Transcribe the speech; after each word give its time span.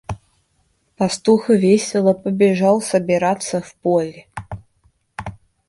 Пастух 0.97 1.49
весело 1.49 2.13
побежал 2.13 2.81
собираться 2.81 3.61
в 3.61 3.75
поле. 3.75 4.25